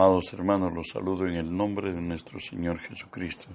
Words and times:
Amados 0.00 0.32
hermanos, 0.32 0.72
los 0.72 0.90
saludo 0.92 1.26
en 1.26 1.34
el 1.34 1.56
nombre 1.56 1.92
de 1.92 2.00
nuestro 2.00 2.38
Señor 2.38 2.78
Jesucristo. 2.78 3.48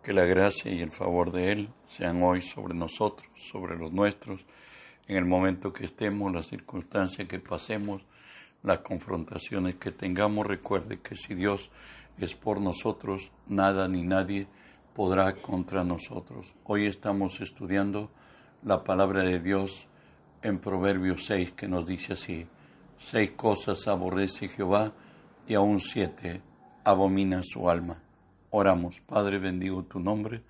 Que 0.00 0.12
la 0.12 0.24
gracia 0.24 0.70
y 0.70 0.80
el 0.80 0.92
favor 0.92 1.32
de 1.32 1.50
Él 1.50 1.70
sean 1.84 2.22
hoy 2.22 2.40
sobre 2.40 2.72
nosotros, 2.72 3.28
sobre 3.34 3.76
los 3.76 3.90
nuestros, 3.90 4.46
en 5.08 5.16
el 5.16 5.24
momento 5.24 5.72
que 5.72 5.84
estemos, 5.84 6.32
las 6.32 6.46
circunstancias 6.46 7.26
que 7.26 7.40
pasemos, 7.40 8.02
las 8.62 8.78
confrontaciones 8.78 9.74
que 9.74 9.90
tengamos. 9.90 10.46
Recuerde 10.46 11.00
que 11.00 11.16
si 11.16 11.34
Dios 11.34 11.68
es 12.16 12.36
por 12.36 12.60
nosotros, 12.60 13.32
nada 13.48 13.88
ni 13.88 14.04
nadie 14.04 14.46
podrá 14.94 15.34
contra 15.34 15.82
nosotros. 15.82 16.46
Hoy 16.62 16.86
estamos 16.86 17.40
estudiando 17.40 18.08
la 18.62 18.84
palabra 18.84 19.24
de 19.24 19.40
Dios 19.40 19.88
en 20.42 20.60
Proverbios 20.60 21.24
6 21.26 21.50
que 21.54 21.66
nos 21.66 21.88
dice 21.88 22.12
así, 22.12 22.46
seis 22.98 23.32
cosas 23.32 23.88
aborrece 23.88 24.46
Jehová 24.46 24.92
y 25.52 25.54
aún 25.54 25.80
siete 25.80 26.40
abomina 26.82 27.42
su 27.44 27.68
alma. 27.68 28.00
Oramos, 28.48 29.02
Padre, 29.02 29.38
bendigo 29.38 29.84
tu 29.84 30.00
nombre. 30.00 30.42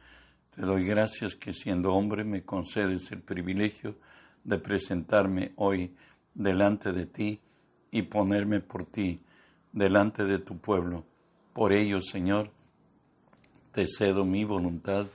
Te 0.54 0.62
doy 0.62 0.84
gracias 0.86 1.34
que 1.34 1.52
siendo 1.52 1.92
hombre 1.92 2.22
me 2.22 2.44
concedes 2.44 3.10
el 3.10 3.20
privilegio 3.20 3.96
de 4.44 4.58
presentarme 4.58 5.54
hoy 5.56 5.92
delante 6.34 6.92
de 6.92 7.06
ti 7.06 7.40
y 7.90 8.02
ponerme 8.02 8.60
por 8.60 8.84
ti 8.84 9.20
delante 9.72 10.24
de 10.24 10.38
tu 10.38 10.58
pueblo. 10.58 11.04
Por 11.52 11.72
ello, 11.72 12.00
Señor, 12.00 12.52
te 13.72 13.88
cedo 13.88 14.24
mi 14.24 14.44
voluntad, 14.44 15.08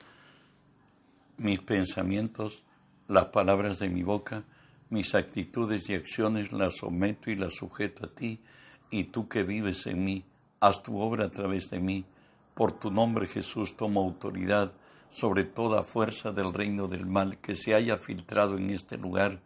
mis 1.38 1.62
pensamientos, 1.62 2.62
las 3.08 3.28
palabras 3.28 3.80
de 3.80 3.88
mi 3.88 4.04
boca, 4.04 4.44
mis 4.90 5.16
actitudes 5.16 5.88
y 5.88 5.94
acciones 5.94 6.52
las 6.52 6.76
someto 6.76 7.32
y 7.32 7.38
las 7.38 7.54
sujeto 7.54 8.06
a 8.06 8.10
ti 8.10 8.42
y 8.90 9.06
tú 9.06 9.28
que 9.28 9.44
vives 9.44 9.86
en 9.88 10.04
mí, 10.04 10.24
haz 10.60 10.84
tu 10.84 11.00
obra 11.00 11.26
a 11.26 11.30
través 11.30 11.70
de 11.70 11.80
mí. 11.80 12.06
Por 12.54 12.72
tu 12.72 12.92
nombre, 12.92 13.28
Jesús, 13.28 13.76
tomo 13.76 14.02
autoridad 14.02 14.72
sobre 15.10 15.44
toda 15.44 15.84
fuerza 15.84 16.32
del 16.32 16.54
reino 16.54 16.88
del 16.88 17.06
mal 17.06 17.38
que 17.38 17.56
se 17.56 17.74
haya 17.74 17.98
filtrado 17.98 18.58
en 18.58 18.72
este 18.72 18.98
lugar 18.98 19.40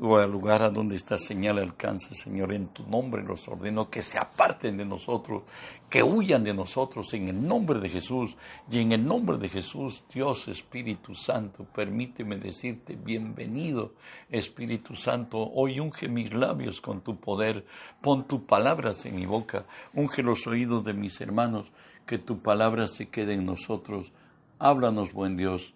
o 0.00 0.16
al 0.16 0.30
lugar 0.30 0.62
a 0.62 0.70
donde 0.70 0.96
esta 0.96 1.18
señal 1.18 1.58
alcance, 1.58 2.14
Señor. 2.14 2.52
En 2.52 2.68
tu 2.68 2.86
nombre 2.86 3.22
los 3.22 3.48
ordeno 3.48 3.90
que 3.90 4.02
se 4.02 4.18
aparten 4.18 4.76
de 4.76 4.84
nosotros, 4.84 5.42
que 5.90 6.02
huyan 6.02 6.44
de 6.44 6.54
nosotros 6.54 7.12
en 7.14 7.28
el 7.28 7.46
nombre 7.46 7.78
de 7.80 7.88
Jesús. 7.88 8.36
Y 8.70 8.78
en 8.78 8.92
el 8.92 9.04
nombre 9.04 9.38
de 9.38 9.48
Jesús, 9.48 10.04
Dios 10.12 10.48
Espíritu 10.48 11.14
Santo, 11.14 11.64
permíteme 11.64 12.36
decirte 12.36 12.96
bienvenido, 12.96 13.94
Espíritu 14.30 14.94
Santo. 14.94 15.50
Hoy 15.54 15.80
unge 15.80 16.08
mis 16.08 16.32
labios 16.32 16.80
con 16.80 17.02
tu 17.02 17.16
poder, 17.16 17.64
pon 18.00 18.26
tus 18.26 18.40
palabras 18.42 19.04
en 19.06 19.16
mi 19.16 19.26
boca, 19.26 19.66
unge 19.94 20.22
los 20.22 20.46
oídos 20.46 20.84
de 20.84 20.94
mis 20.94 21.20
hermanos, 21.20 21.70
que 22.06 22.18
tu 22.18 22.40
palabra 22.40 22.86
se 22.86 23.08
quede 23.08 23.34
en 23.34 23.46
nosotros. 23.46 24.12
Háblanos, 24.58 25.12
buen 25.12 25.36
Dios, 25.36 25.74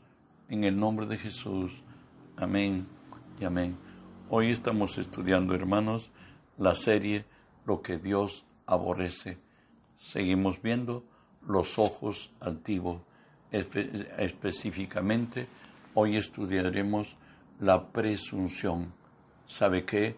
en 0.48 0.64
el 0.64 0.78
nombre 0.78 1.06
de 1.06 1.18
Jesús. 1.18 1.82
Amén 2.36 2.86
y 3.40 3.44
amén. 3.44 3.85
Hoy 4.28 4.50
estamos 4.50 4.98
estudiando, 4.98 5.54
hermanos, 5.54 6.10
la 6.58 6.74
serie 6.74 7.24
Lo 7.64 7.80
que 7.80 7.96
Dios 7.96 8.44
aborrece. 8.66 9.38
Seguimos 9.98 10.60
viendo 10.60 11.04
los 11.46 11.78
ojos 11.78 12.32
altivos. 12.40 13.02
específicamente, 13.52 15.46
hoy 15.94 16.16
estudiaremos 16.16 17.14
la 17.60 17.86
presunción. 17.92 18.92
¿Sabe 19.44 19.84
qué? 19.84 20.16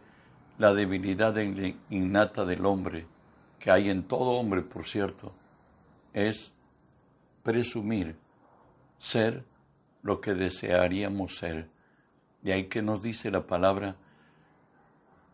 La 0.57 0.73
debilidad 0.73 1.37
innata 1.91 2.47
del 2.47 2.65
hombre, 2.65 3.05
que 3.59 3.71
hay 3.71 3.91
en 3.91 4.05
todo 4.05 4.31
hombre, 4.31 4.63
por 4.63 4.87
cierto, 4.87 5.33
es 6.15 6.51
presumir 7.43 8.17
ser 8.97 9.45
lo 10.03 10.19
que 10.23 10.33
desearíamos 10.33 11.37
ser 11.37 11.69
de 12.43 12.53
ahí 12.53 12.65
que 12.65 12.83
nos 12.83 13.03
dice 13.03 13.31
la 13.31 13.47
palabra, 13.47 13.97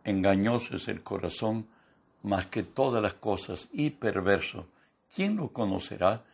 engañoso 0.04 0.76
es 0.76 0.88
el 0.88 1.02
corazón 1.02 1.66
más 2.22 2.46
que 2.46 2.62
todas 2.62 3.02
las 3.02 3.14
cosas 3.14 3.68
y 3.72 3.90
perverso. 3.90 4.66
¿Quién 5.14 5.36
lo 5.36 5.52
conocerá? 5.52 6.24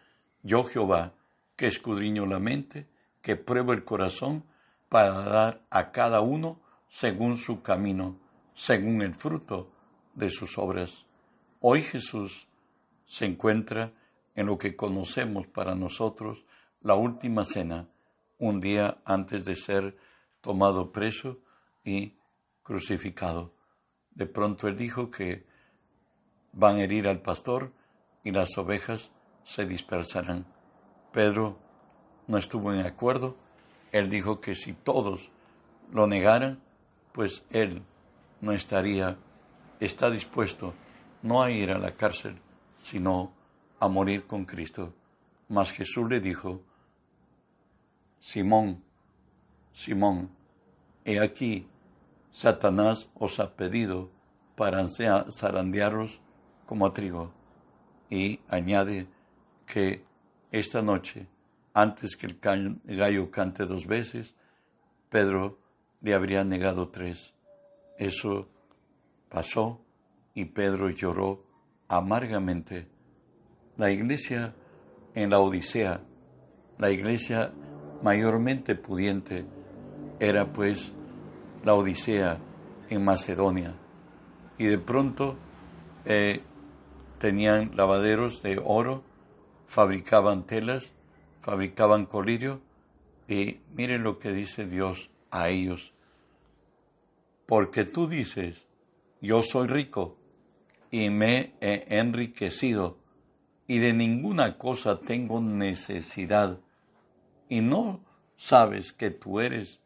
Yo 0.43 0.65
Jehová, 0.65 1.13
que 1.57 1.67
escudriño 1.67 2.27
la 2.27 2.39
mente, 2.39 2.87
que 3.21 3.37
pruebo 3.37 3.73
el 3.73 3.85
corazón 3.85 4.45
para 4.89 5.11
dar 5.11 5.61
a 5.71 5.91
cada 5.91 6.21
uno 6.21 6.61
según 6.89 7.37
su 7.37 7.63
camino, 7.63 8.17
según 8.55 9.03
el 9.03 9.15
fruto 9.15 9.71
de 10.15 10.31
sus 10.31 10.59
obras. 10.59 11.07
Hoy 11.61 11.83
Jesús 11.83 12.49
se 13.05 13.27
encuentra 13.27 13.93
en 14.35 14.47
lo 14.47 14.59
que 14.59 14.77
conocemos 14.77 15.47
para 15.47 15.75
nosotros 15.75 16.45
la 16.81 16.95
última 16.95 17.45
cena, 17.45 17.89
un 18.39 18.61
día 18.61 18.99
antes 19.05 19.45
de 19.45 19.57
ser 19.57 19.97
tomado 20.41 20.93
preso 20.93 21.39
y 21.85 22.17
crucificado. 22.63 23.53
De 24.11 24.27
pronto 24.27 24.69
él 24.69 24.77
dijo 24.77 25.11
que 25.11 25.47
van 26.53 26.77
a 26.77 26.83
herir 26.85 27.09
al 27.09 27.23
pastor 27.23 27.73
y 28.25 28.33
las 28.33 28.57
ovejas 28.59 29.11
se 29.45 29.67
dispersarán. 29.67 30.47
Pedro 31.13 31.59
no 32.27 32.39
estuvo 32.39 32.73
en 32.73 32.85
acuerdo. 32.87 33.37
Él 33.93 34.09
dijo 34.09 34.41
que 34.41 34.55
si 34.55 34.73
todos 34.73 35.31
lo 35.93 36.07
negaran, 36.07 36.61
pues 37.13 37.45
él 37.51 37.83
no 38.41 38.53
estaría, 38.53 39.17
está 39.81 40.11
dispuesto 40.11 40.75
no 41.23 41.43
a 41.43 41.51
ir 41.51 41.71
a 41.71 41.79
la 41.79 41.93
cárcel, 41.93 42.37
sino 42.77 43.33
a 43.79 43.89
morir 43.89 44.27
con 44.27 44.45
Cristo. 44.45 44.95
Mas 45.49 45.73
Jesús 45.73 46.09
le 46.09 46.21
dijo, 46.21 46.63
Simón, 48.19 48.83
Simón, 49.73 50.31
he 51.05 51.21
aquí, 51.21 51.67
Satanás 52.31 53.09
os 53.15 53.41
ha 53.41 53.55
pedido 53.55 54.11
para 54.57 54.87
zarandearos 54.89 56.21
como 56.67 56.87
a 56.87 56.95
trigo. 56.95 57.33
Y 58.09 58.41
añade 58.49 59.07
que 59.67 60.05
esta 60.53 60.83
noche, 60.83 61.27
antes 61.75 62.17
que 62.17 62.27
el 62.27 62.97
gallo 62.97 63.31
cante 63.31 63.67
dos 63.67 63.87
veces, 63.87 64.35
Pedro 65.09 65.59
le 66.01 66.15
habría 66.15 66.45
negado 66.45 66.89
tres. 66.89 67.35
Eso 67.99 68.49
pasó 69.29 69.81
y 70.35 70.45
Pedro 70.47 70.91
lloró 70.91 71.45
amargamente. 71.89 72.89
La 73.77 73.91
iglesia 73.91 74.55
en 75.15 75.31
la 75.31 75.41
Odisea, 75.41 76.01
la 76.79 76.91
iglesia 76.91 77.53
mayormente 78.03 78.75
pudiente, 78.75 79.45
era 80.21 80.53
pues 80.53 80.93
la 81.65 81.75
Odisea 81.75 82.39
en 82.89 83.05
Macedonia. 83.05 83.75
Y 84.59 84.67
de 84.67 84.79
pronto 84.79 85.37
eh, 86.05 86.43
tenían 87.19 87.71
lavaderos 87.75 88.43
de 88.43 88.61
oro, 88.65 89.03
fabricaban 89.67 90.47
telas, 90.47 90.93
fabricaban 91.41 92.07
colirio, 92.07 92.61
y 93.27 93.61
miren 93.75 94.03
lo 94.03 94.19
que 94.19 94.33
dice 94.33 94.67
Dios 94.67 95.11
a 95.31 95.49
ellos. 95.49 95.93
Porque 97.47 97.85
tú 97.85 98.07
dices, 98.07 98.67
yo 99.21 99.43
soy 99.43 99.67
rico 99.67 100.17
y 100.91 101.11
me 101.11 101.55
he 101.61 101.99
enriquecido 101.99 103.01
y 103.71 103.79
de 103.79 103.93
ninguna 103.93 104.59
cosa 104.59 104.99
tengo 104.99 105.41
necesidad, 105.41 106.59
y 107.49 107.61
no 107.61 108.01
sabes 108.35 108.93
que 108.93 109.11
tú 109.11 109.39
eres 109.39 109.81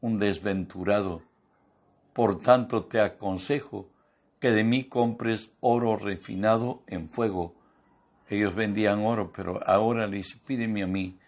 un 0.00 0.18
desventurado. 0.18 1.22
Por 2.12 2.40
tanto 2.40 2.84
te 2.84 3.00
aconsejo 3.00 3.88
que 4.40 4.50
de 4.50 4.64
mí 4.64 4.84
compres 4.84 5.50
oro 5.60 5.96
refinado 5.96 6.82
en 6.86 7.08
fuego. 7.08 7.54
Ellos 8.28 8.54
vendían 8.54 9.00
oro, 9.00 9.32
pero 9.32 9.60
ahora 9.66 10.06
les 10.06 10.34
pídeme 10.34 10.82
a 10.82 10.86
mí 10.86 11.18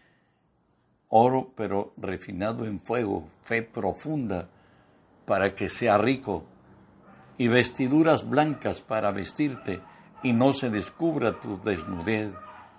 oro, 1.11 1.53
pero 1.57 1.93
refinado 1.97 2.67
en 2.67 2.81
fuego, 2.81 3.29
fe 3.43 3.63
profunda, 3.63 4.49
para 5.27 5.55
que 5.55 5.69
sea 5.69 5.99
rico, 5.99 6.45
y 7.37 7.49
vestiduras 7.49 8.29
blancas 8.29 8.81
para 8.81 9.11
vestirte, 9.11 9.81
y 10.23 10.33
no 10.33 10.53
se 10.53 10.71
descubra 10.71 11.41
tu 11.41 11.61
desnudez, 11.61 12.35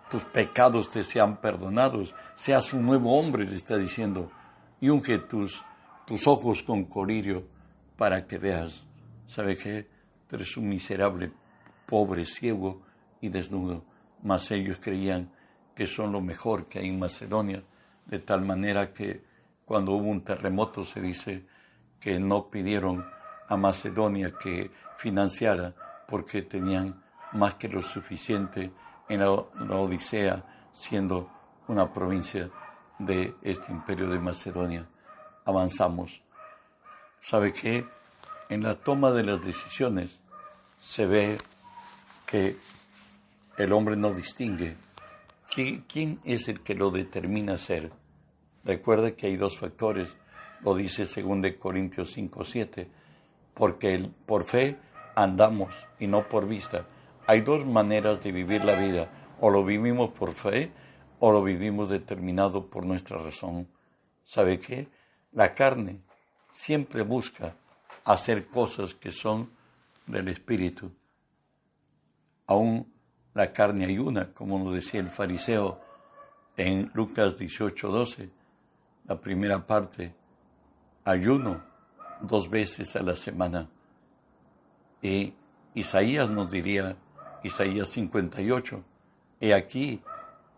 tus 0.09 0.23
pecados 0.23 0.89
te 0.89 1.03
sean 1.03 1.37
perdonados, 1.37 2.15
seas 2.35 2.73
un 2.73 2.85
nuevo 2.85 3.17
hombre, 3.19 3.45
le 3.45 3.55
está 3.55 3.77
diciendo, 3.77 4.31
y 4.79 4.89
unge 4.89 5.17
tus 5.17 5.63
tus 6.11 6.27
ojos 6.27 6.61
con 6.61 6.83
colirio 6.83 7.47
para 7.95 8.27
que 8.27 8.37
veas. 8.37 8.85
¿Sabe 9.27 9.55
qué? 9.55 9.87
Tú 10.27 10.35
eres 10.35 10.57
un 10.57 10.67
miserable, 10.67 11.31
pobre, 11.85 12.25
ciego 12.25 12.81
y 13.21 13.29
desnudo. 13.29 13.85
Mas 14.21 14.51
ellos 14.51 14.81
creían 14.81 15.31
que 15.73 15.87
son 15.87 16.11
lo 16.11 16.19
mejor 16.19 16.65
que 16.65 16.79
hay 16.79 16.89
en 16.89 16.99
Macedonia, 16.99 17.63
de 18.05 18.19
tal 18.19 18.41
manera 18.41 18.91
que 18.91 19.23
cuando 19.63 19.93
hubo 19.93 20.09
un 20.09 20.21
terremoto 20.21 20.83
se 20.83 20.99
dice 20.99 21.45
que 21.97 22.19
no 22.19 22.49
pidieron 22.49 23.05
a 23.47 23.55
Macedonia 23.55 24.33
que 24.37 24.69
financiara 24.97 25.73
porque 26.09 26.41
tenían 26.41 27.01
más 27.31 27.55
que 27.55 27.69
lo 27.69 27.81
suficiente 27.81 28.69
en 29.07 29.21
la, 29.21 29.31
Odisea, 29.31 30.43
siendo 30.73 31.31
una 31.69 31.93
provincia 31.93 32.49
de 32.99 33.33
este 33.43 33.71
imperio 33.71 34.09
de 34.09 34.19
Macedonia. 34.19 34.85
Avanzamos. 35.45 36.21
¿Sabe 37.19 37.53
qué? 37.53 37.85
En 38.49 38.63
la 38.63 38.75
toma 38.75 39.11
de 39.11 39.23
las 39.23 39.43
decisiones 39.43 40.19
se 40.79 41.05
ve 41.05 41.37
que 42.25 42.57
el 43.57 43.73
hombre 43.73 43.95
no 43.95 44.13
distingue. 44.13 44.75
¿Quién 45.53 46.19
es 46.23 46.47
el 46.47 46.61
que 46.61 46.75
lo 46.75 46.91
determina 46.91 47.57
ser? 47.57 47.91
Recuerda 48.63 49.11
que 49.11 49.27
hay 49.27 49.35
dos 49.35 49.57
factores, 49.57 50.15
lo 50.61 50.75
dice 50.75 51.05
2 51.05 51.53
Corintios 51.59 52.11
5, 52.11 52.43
7, 52.43 52.89
porque 53.53 54.09
por 54.25 54.45
fe 54.45 54.77
andamos 55.15 55.87
y 55.99 56.07
no 56.07 56.27
por 56.29 56.47
vista. 56.47 56.87
Hay 57.27 57.41
dos 57.41 57.65
maneras 57.65 58.21
de 58.21 58.31
vivir 58.31 58.63
la 58.63 58.79
vida, 58.79 59.09
o 59.39 59.49
lo 59.49 59.65
vivimos 59.65 60.11
por 60.11 60.33
fe 60.33 60.71
o 61.19 61.31
lo 61.31 61.43
vivimos 61.43 61.87
determinado 61.87 62.67
por 62.67 62.85
nuestra 62.85 63.17
razón. 63.17 63.67
¿Sabe 64.23 64.59
qué? 64.59 64.87
La 65.33 65.53
carne 65.53 66.01
siempre 66.49 67.03
busca 67.03 67.55
hacer 68.05 68.47
cosas 68.47 68.93
que 68.93 69.11
son 69.11 69.49
del 70.05 70.27
espíritu. 70.27 70.91
Aún 72.47 72.91
la 73.33 73.53
carne 73.53 73.85
ayuna, 73.85 74.33
como 74.33 74.59
nos 74.59 74.73
decía 74.73 74.99
el 74.99 75.07
fariseo 75.07 75.79
en 76.57 76.89
Lucas 76.93 77.37
18, 77.37 77.89
12, 77.89 78.29
la 79.07 79.19
primera 79.19 79.65
parte, 79.65 80.13
ayuno 81.05 81.63
dos 82.21 82.49
veces 82.49 82.95
a 82.95 83.01
la 83.01 83.15
semana. 83.15 83.69
Y 85.01 85.33
Isaías 85.73 86.29
nos 86.29 86.51
diría, 86.51 86.97
Isaías 87.43 87.89
58, 87.89 88.83
he 89.39 89.53
aquí 89.53 90.01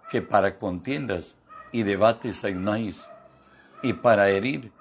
que 0.09 0.21
para 0.21 0.57
contiendas 0.57 1.35
y 1.71 1.83
debates 1.83 2.43
ayunáis, 2.43 3.07
y 3.83 3.93
para 3.93 4.29
herir 4.29 4.71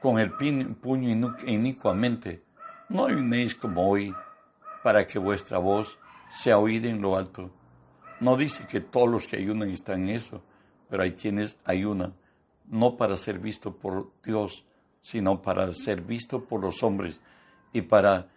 con 0.00 0.20
el 0.20 0.32
puño 0.32 1.34
inicuamente, 1.46 2.44
no 2.88 3.06
ayunéis 3.06 3.54
como 3.54 3.88
hoy, 3.88 4.14
para 4.84 5.06
que 5.06 5.18
vuestra 5.18 5.58
voz 5.58 5.98
sea 6.30 6.58
oída 6.58 6.88
en 6.88 7.00
lo 7.00 7.16
alto. 7.16 7.50
No 8.20 8.36
dice 8.36 8.66
que 8.66 8.80
todos 8.80 9.08
los 9.08 9.26
que 9.26 9.36
ayunan 9.36 9.70
están 9.70 10.02
en 10.02 10.10
eso, 10.10 10.42
pero 10.88 11.02
hay 11.02 11.12
quienes 11.12 11.58
ayunan, 11.64 12.14
no 12.66 12.96
para 12.96 13.16
ser 13.16 13.38
visto 13.38 13.76
por 13.76 14.12
Dios, 14.22 14.64
sino 15.00 15.42
para 15.42 15.72
ser 15.74 16.02
visto 16.02 16.44
por 16.44 16.60
los 16.60 16.82
hombres 16.82 17.20
y 17.72 17.82
para 17.82 18.28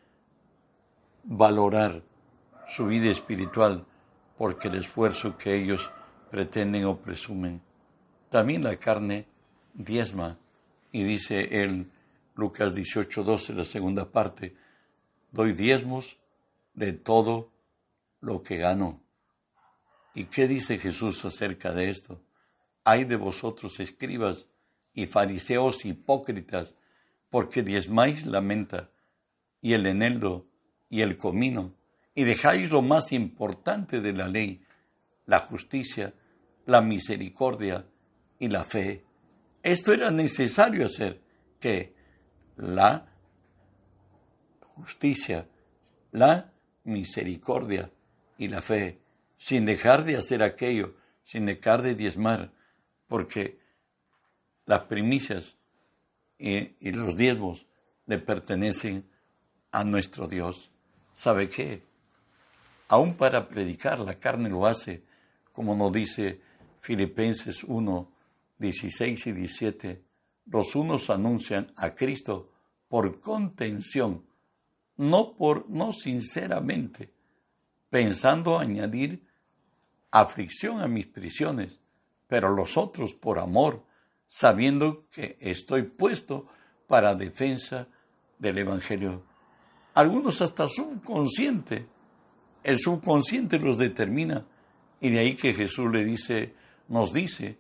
valorar 1.24 2.04
su 2.68 2.88
vida 2.88 3.12
espiritual, 3.12 3.86
porque 4.38 4.70
el 4.70 4.76
esfuerzo 4.76 5.38
que 5.38 5.56
ellos 5.56 5.92
pretenden 6.32 6.86
o 6.86 6.98
presumen. 6.98 7.62
También 8.30 8.64
la 8.64 8.76
carne 8.78 9.28
diezma, 9.74 10.38
y 10.92 11.04
dice 11.04 11.64
el 11.64 11.92
Lucas 12.36 12.74
18, 12.74 13.24
12, 13.24 13.54
la 13.54 13.66
segunda 13.66 14.12
parte, 14.12 14.56
doy 15.32 15.54
diezmos 15.54 16.18
de 16.74 16.94
todo 16.94 17.52
lo 18.22 18.44
que 18.44 18.58
gano. 18.58 19.02
¿Y 20.14 20.26
qué 20.26 20.48
dice 20.48 20.78
Jesús 20.78 21.24
acerca 21.26 21.72
de 21.72 21.90
esto? 21.90 22.22
Hay 22.84 23.04
de 23.04 23.16
vosotros 23.16 23.80
escribas 23.80 24.48
y 24.94 25.06
fariseos 25.06 25.86
hipócritas, 25.86 26.74
porque 27.30 27.62
diezmáis 27.62 28.26
la 28.26 28.42
menta 28.42 28.90
y 29.62 29.74
el 29.74 29.86
eneldo 29.86 30.48
y 30.90 31.02
el 31.02 31.18
comino, 31.18 31.74
y 32.16 32.24
dejáis 32.24 32.72
lo 32.72 32.82
más 32.82 33.12
importante 33.12 34.02
de 34.02 34.14
la 34.14 34.28
ley, 34.28 34.64
la 35.26 35.40
justicia, 35.40 36.14
la 36.66 36.82
misericordia 36.82 37.86
y 38.40 38.48
la 38.48 38.64
fe. 38.64 39.04
Esto 39.64 39.94
era 39.94 40.12
necesario 40.12 40.86
hacer, 40.86 41.22
que 41.60 41.94
la 42.56 43.06
justicia, 44.76 45.48
la 46.12 46.52
misericordia 46.84 47.92
y 48.38 48.48
la 48.48 48.62
fe, 48.62 49.00
sin 49.36 49.66
dejar 49.66 50.06
de 50.06 50.18
hacer 50.18 50.44
aquello, 50.44 50.96
sin 51.24 51.46
dejar 51.46 51.82
de 51.82 51.96
diezmar, 51.96 52.52
porque 53.08 53.60
las 54.66 54.82
primicias 54.82 55.58
y, 56.38 56.92
los 56.92 57.18
diezmos 57.18 57.66
le 58.06 58.20
pertenecen 58.20 59.08
a 59.72 59.84
nuestro 59.84 60.28
Dios. 60.28 60.72
¿Sabe 61.12 61.50
qué? 61.50 61.84
Aún 62.88 63.16
para 63.16 63.50
predicar 63.50 64.00
la 64.00 64.16
carne 64.16 64.50
lo 64.50 64.66
hace, 64.66 65.04
como 65.52 65.76
nos 65.76 65.92
dice 65.92 66.42
Filipenses 66.80 67.64
1, 67.64 68.12
16 68.60 69.28
y 69.28 69.32
17. 69.32 70.04
Los 70.46 70.76
unos 70.76 71.10
anuncian 71.10 71.68
a 71.76 71.96
Cristo 71.96 72.52
por 72.88 73.20
contención, 73.20 74.26
no 74.98 75.36
por 75.36 75.70
no 75.70 75.94
sinceramente, 75.94 77.12
pensando 77.90 78.60
añadir 78.60 79.26
aflicción 80.12 80.82
a 80.82 80.88
mis 80.88 81.08
prisiones, 81.08 81.80
pero 82.28 82.50
los 82.50 82.78
otros 82.78 83.14
por 83.14 83.40
amor, 83.40 83.84
sabiendo 84.28 85.08
que 85.10 85.38
estoy 85.40 85.84
puesto 85.84 86.48
para 86.88 87.16
defensa 87.16 87.88
del 88.38 88.60
Evangelio. 88.60 89.24
Algunos 89.94 90.42
hasta 90.42 90.68
subconsciente 90.68 91.88
el 92.64 92.80
subconsciente 92.80 93.58
los 93.60 93.78
determina. 93.78 94.46
Y 95.02 95.10
de 95.10 95.20
ahí 95.20 95.36
que 95.36 95.54
Jesús 95.54 95.92
le 95.92 96.04
dice, 96.04 96.54
nos 96.88 97.14
dice 97.14 97.58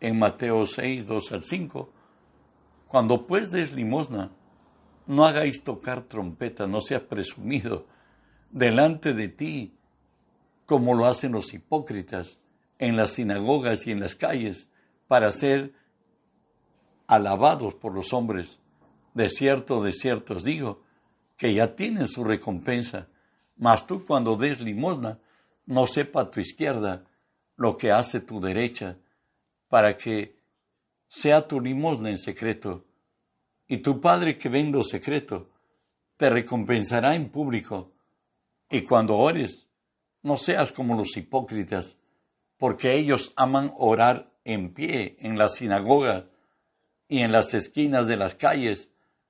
en 0.00 0.18
Mateo 0.18 0.66
6, 0.66 1.06
2 1.06 1.32
al 1.32 1.42
5, 1.42 1.92
cuando 2.86 3.26
pues 3.26 3.50
des 3.50 3.72
limosna, 3.72 4.30
no 5.06 5.24
hagáis 5.24 5.62
tocar 5.62 6.02
trompeta, 6.02 6.66
no 6.66 6.80
sea 6.80 7.08
presumido 7.08 7.86
delante 8.50 9.14
de 9.14 9.28
ti, 9.28 9.74
como 10.66 10.94
lo 10.94 11.06
hacen 11.06 11.32
los 11.32 11.54
hipócritas 11.54 12.40
en 12.78 12.96
las 12.96 13.12
sinagogas 13.12 13.86
y 13.86 13.92
en 13.92 14.00
las 14.00 14.14
calles, 14.14 14.68
para 15.08 15.30
ser 15.32 15.72
alabados 17.06 17.74
por 17.74 17.94
los 17.94 18.12
hombres. 18.12 18.58
De 19.14 19.28
cierto, 19.28 19.82
de 19.82 19.92
cierto 19.92 20.34
os 20.34 20.44
digo, 20.44 20.82
que 21.36 21.54
ya 21.54 21.76
tienen 21.76 22.08
su 22.08 22.24
recompensa. 22.24 23.08
Mas 23.56 23.86
tú 23.86 24.04
cuando 24.04 24.36
des 24.36 24.60
limosna, 24.60 25.20
no 25.64 25.86
sepa 25.86 26.30
tu 26.30 26.40
izquierda 26.40 27.04
lo 27.56 27.76
que 27.76 27.92
hace 27.92 28.20
tu 28.20 28.40
derecha, 28.40 28.98
para 29.68 29.96
que 29.96 30.36
sea 31.08 31.46
tu 31.46 31.60
limosna 31.60 32.10
en 32.10 32.18
secreto. 32.18 32.84
Y 33.68 33.78
tu 33.78 34.00
Padre 34.00 34.38
que 34.38 34.48
ve 34.48 34.60
en 34.60 34.72
lo 34.72 34.82
secreto, 34.82 35.50
te 36.16 36.30
recompensará 36.30 37.14
en 37.14 37.28
público. 37.30 37.92
Y 38.70 38.82
cuando 38.82 39.16
ores, 39.16 39.68
no 40.22 40.36
seas 40.36 40.72
como 40.72 40.96
los 40.96 41.16
hipócritas, 41.16 41.96
porque 42.56 42.94
ellos 42.94 43.32
aman 43.36 43.72
orar 43.76 44.32
en 44.44 44.72
pie 44.72 45.16
en 45.20 45.38
la 45.38 45.48
sinagoga 45.48 46.28
y 47.08 47.20
en 47.20 47.32
las 47.32 47.54
esquinas 47.54 48.06
de 48.06 48.16
las 48.16 48.34
calles 48.34 48.88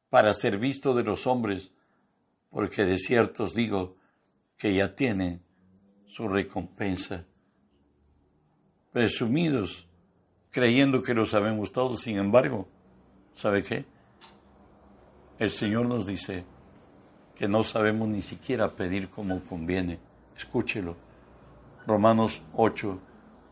para 0.08 0.32
ser 0.34 0.58
visto 0.58 0.94
de 0.94 1.02
los 1.02 1.26
hombres, 1.26 1.72
porque 2.50 2.84
de 2.84 2.98
cierto 2.98 3.44
os 3.44 3.54
digo 3.54 3.96
que 4.56 4.74
ya 4.74 4.94
tienen 4.94 5.42
su 6.06 6.28
recompensa. 6.28 7.24
Presumidos, 8.92 9.85
creyendo 10.56 11.02
que 11.02 11.12
lo 11.12 11.26
sabemos 11.26 11.70
todos, 11.70 12.00
sin 12.00 12.16
embargo, 12.16 12.66
¿sabe 13.34 13.62
qué? 13.62 13.84
El 15.38 15.50
Señor 15.50 15.84
nos 15.84 16.06
dice 16.06 16.46
que 17.34 17.46
no 17.46 17.62
sabemos 17.62 18.08
ni 18.08 18.22
siquiera 18.22 18.70
pedir 18.70 19.10
como 19.10 19.44
conviene. 19.44 19.98
Escúchelo. 20.34 20.96
Romanos 21.86 22.40
8, 22.54 22.98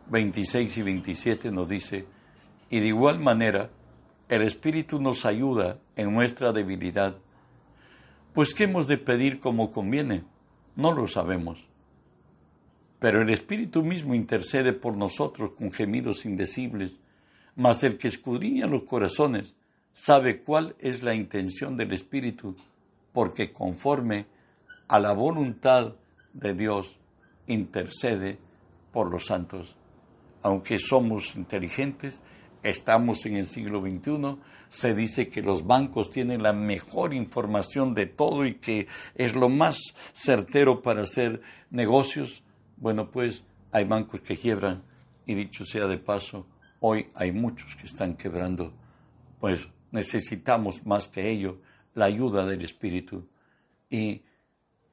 26 0.08 0.78
y 0.78 0.82
27 0.82 1.50
nos 1.50 1.68
dice, 1.68 2.06
y 2.70 2.80
de 2.80 2.86
igual 2.86 3.18
manera, 3.18 3.68
el 4.30 4.40
Espíritu 4.40 4.98
nos 4.98 5.26
ayuda 5.26 5.76
en 5.96 6.10
nuestra 6.10 6.54
debilidad. 6.54 7.18
Pues 8.32 8.54
¿qué 8.54 8.64
hemos 8.64 8.86
de 8.86 8.96
pedir 8.96 9.40
como 9.40 9.70
conviene? 9.70 10.24
No 10.74 10.92
lo 10.92 11.06
sabemos. 11.06 11.68
Pero 13.04 13.20
el 13.20 13.28
Espíritu 13.28 13.82
mismo 13.82 14.14
intercede 14.14 14.72
por 14.72 14.96
nosotros 14.96 15.50
con 15.58 15.70
gemidos 15.70 16.24
indecibles, 16.24 17.00
mas 17.54 17.82
el 17.82 17.98
que 17.98 18.08
escudriña 18.08 18.66
los 18.66 18.84
corazones 18.84 19.56
sabe 19.92 20.40
cuál 20.40 20.74
es 20.78 21.02
la 21.02 21.14
intención 21.14 21.76
del 21.76 21.92
Espíritu, 21.92 22.56
porque 23.12 23.52
conforme 23.52 24.24
a 24.88 24.98
la 25.00 25.12
voluntad 25.12 25.92
de 26.32 26.54
Dios 26.54 26.98
intercede 27.46 28.38
por 28.90 29.10
los 29.10 29.26
santos. 29.26 29.76
Aunque 30.40 30.78
somos 30.78 31.36
inteligentes, 31.36 32.22
estamos 32.62 33.26
en 33.26 33.36
el 33.36 33.44
siglo 33.44 33.82
XXI, 33.82 34.38
se 34.70 34.94
dice 34.94 35.28
que 35.28 35.42
los 35.42 35.66
bancos 35.66 36.08
tienen 36.08 36.42
la 36.42 36.54
mejor 36.54 37.12
información 37.12 37.92
de 37.92 38.06
todo 38.06 38.46
y 38.46 38.54
que 38.54 38.88
es 39.14 39.34
lo 39.34 39.50
más 39.50 39.76
certero 40.14 40.80
para 40.80 41.02
hacer 41.02 41.42
negocios. 41.68 42.44
Bueno, 42.76 43.10
pues 43.10 43.44
hay 43.72 43.84
bancos 43.84 44.20
que 44.20 44.36
quiebran 44.36 44.82
y 45.26 45.34
dicho 45.34 45.64
sea 45.64 45.86
de 45.86 45.98
paso, 45.98 46.46
hoy 46.80 47.08
hay 47.14 47.32
muchos 47.32 47.76
que 47.76 47.86
están 47.86 48.14
quebrando. 48.14 48.72
Pues 49.40 49.68
necesitamos 49.90 50.84
más 50.84 51.08
que 51.08 51.30
ello 51.30 51.60
la 51.94 52.06
ayuda 52.06 52.46
del 52.46 52.62
Espíritu. 52.62 53.28
Y 53.88 54.22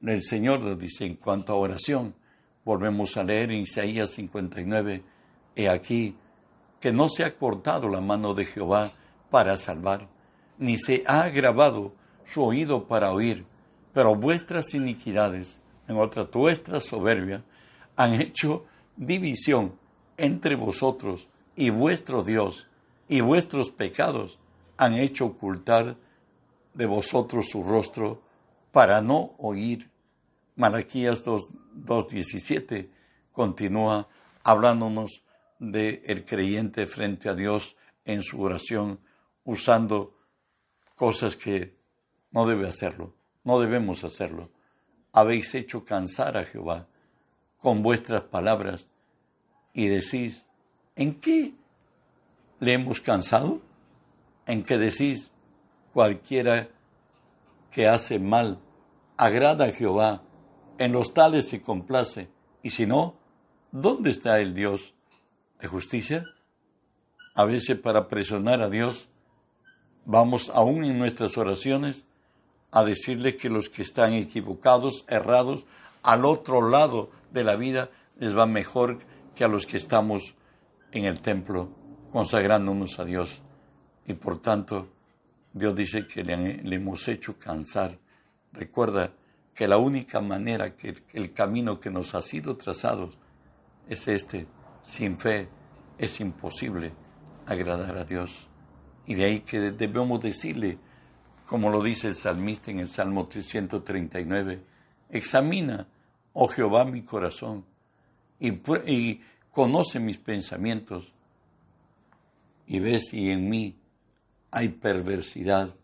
el 0.00 0.22
Señor 0.22 0.60
nos 0.60 0.78
dice 0.78 1.04
en 1.04 1.16
cuanto 1.16 1.52
a 1.52 1.56
oración, 1.56 2.14
volvemos 2.64 3.16
a 3.16 3.24
leer 3.24 3.50
en 3.50 3.62
Isaías 3.62 4.10
59, 4.10 5.02
he 5.56 5.68
aquí 5.68 6.16
que 6.80 6.92
no 6.92 7.08
se 7.08 7.24
ha 7.24 7.36
cortado 7.36 7.88
la 7.88 8.00
mano 8.00 8.34
de 8.34 8.44
Jehová 8.44 8.92
para 9.30 9.56
salvar, 9.56 10.08
ni 10.58 10.78
se 10.78 11.02
ha 11.06 11.22
agravado 11.22 11.94
su 12.24 12.42
oído 12.42 12.86
para 12.86 13.12
oír, 13.12 13.44
pero 13.92 14.14
vuestras 14.14 14.74
iniquidades, 14.74 15.60
en 15.88 15.96
otra 15.96 16.24
vuestra 16.32 16.80
soberbia, 16.80 17.44
han 17.96 18.20
hecho 18.20 18.64
división 18.96 19.78
entre 20.16 20.54
vosotros 20.56 21.28
y 21.56 21.70
vuestro 21.70 22.22
Dios, 22.22 22.68
y 23.08 23.20
vuestros 23.20 23.70
pecados 23.70 24.38
han 24.76 24.94
hecho 24.94 25.26
ocultar 25.26 25.96
de 26.74 26.86
vosotros 26.86 27.48
su 27.50 27.62
rostro 27.62 28.22
para 28.70 29.02
no 29.02 29.34
oír. 29.38 29.90
Malaquías 30.56 31.24
2.17 31.24 32.88
continúa 33.32 34.08
hablándonos 34.44 35.22
de 35.58 36.02
el 36.06 36.24
creyente 36.24 36.86
frente 36.86 37.28
a 37.28 37.34
Dios 37.34 37.76
en 38.04 38.22
su 38.22 38.40
oración, 38.40 39.00
usando 39.44 40.18
cosas 40.94 41.36
que 41.36 41.76
no 42.30 42.46
debe 42.46 42.66
hacerlo, 42.66 43.14
no 43.44 43.60
debemos 43.60 44.04
hacerlo. 44.04 44.50
Habéis 45.12 45.54
hecho 45.54 45.84
cansar 45.84 46.36
a 46.36 46.44
Jehová 46.44 46.88
con 47.62 47.82
vuestras 47.82 48.22
palabras 48.22 48.88
y 49.72 49.86
decís, 49.86 50.46
¿en 50.96 51.14
qué 51.14 51.54
le 52.58 52.74
hemos 52.74 53.00
cansado? 53.00 53.60
En 54.46 54.64
que 54.64 54.76
decís, 54.78 55.30
cualquiera 55.92 56.68
que 57.70 57.86
hace 57.86 58.18
mal 58.18 58.58
agrada 59.16 59.66
a 59.66 59.72
Jehová, 59.72 60.22
en 60.78 60.90
los 60.90 61.14
tales 61.14 61.48
se 61.48 61.62
complace, 61.62 62.28
y 62.64 62.70
si 62.70 62.84
no, 62.84 63.14
¿dónde 63.70 64.10
está 64.10 64.40
el 64.40 64.54
Dios 64.54 64.94
de 65.60 65.68
justicia? 65.68 66.24
A 67.34 67.44
veces 67.44 67.78
para 67.78 68.08
presionar 68.08 68.60
a 68.60 68.68
Dios, 68.70 69.08
vamos 70.04 70.50
aún 70.52 70.84
en 70.84 70.98
nuestras 70.98 71.38
oraciones 71.38 72.04
a 72.72 72.82
decirle 72.82 73.36
que 73.36 73.48
los 73.48 73.68
que 73.68 73.82
están 73.82 74.14
equivocados, 74.14 75.04
errados, 75.06 75.64
al 76.02 76.24
otro 76.24 76.68
lado 76.68 77.10
de 77.32 77.44
la 77.44 77.56
vida, 77.56 77.90
les 78.18 78.36
va 78.36 78.46
mejor 78.46 78.98
que 79.34 79.44
a 79.44 79.48
los 79.48 79.66
que 79.66 79.76
estamos 79.76 80.34
en 80.92 81.04
el 81.04 81.20
templo 81.20 81.70
consagrándonos 82.10 82.98
a 82.98 83.04
Dios. 83.04 83.42
Y 84.06 84.14
por 84.14 84.40
tanto, 84.40 84.88
Dios 85.52 85.74
dice 85.74 86.06
que 86.06 86.22
le, 86.22 86.74
hemos 86.74 87.08
hecho 87.08 87.38
cansar. 87.38 87.98
Recuerda 88.52 89.12
que 89.54 89.66
la 89.66 89.78
única 89.78 90.20
manera, 90.20 90.76
que 90.76 90.94
el 91.12 91.32
camino 91.32 91.80
que 91.80 91.90
nos 91.90 92.14
ha 92.14 92.22
sido 92.22 92.56
trazado 92.56 93.10
es 93.88 94.08
este. 94.08 94.46
Sin 94.82 95.18
fe 95.18 95.48
es 95.98 96.20
imposible 96.20 96.92
agradar 97.46 97.96
a 97.96 98.04
Dios. 98.04 98.48
Y 99.06 99.14
de 99.14 99.24
ahí 99.24 99.40
que 99.40 99.72
debemos 99.72 100.20
decirle, 100.20 100.78
como 101.46 101.70
lo 101.70 101.82
dice 101.82 102.08
el 102.08 102.14
salmista 102.14 102.70
en 102.70 102.80
el 102.80 102.88
Salmo 102.88 103.26
339, 103.26 104.64
examina, 105.10 105.88
oh 106.32 106.48
Jehová, 106.48 106.84
mi 106.84 107.02
corazón 107.02 107.64
y, 108.42 109.20
conoce 109.50 110.00
mis 110.00 110.18
pensamientos 110.18 111.12
y 112.66 112.80
ve 112.80 112.98
si 112.98 113.30
en 113.30 113.48
mí 113.50 113.76
hay 114.50 114.68
perversidad 114.70 115.74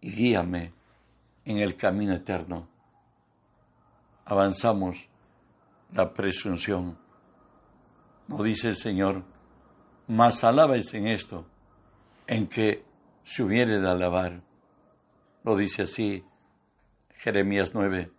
y 0.00 0.12
guíame 0.12 0.72
en 1.44 1.58
el 1.58 1.76
camino 1.76 2.12
eterno. 2.12 2.68
Avanzamos 4.26 5.08
la 5.92 6.12
presunción. 6.12 6.98
No 8.28 8.42
dice 8.42 8.68
el 8.68 8.76
Señor, 8.76 9.24
mas 10.06 10.44
alabes 10.44 10.92
en 10.94 11.06
esto, 11.06 11.46
en 12.26 12.46
que 12.46 12.84
se 13.24 13.42
hubiere 13.42 13.80
de 13.80 13.88
alabar. 13.88 14.42
Lo 15.44 15.56
dice 15.56 15.82
así 15.82 16.24
Jeremías 17.14 17.70
9. 17.72 18.15